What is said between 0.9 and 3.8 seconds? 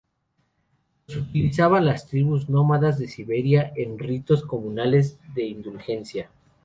Los utilizaban las tribus nómadas de Siberia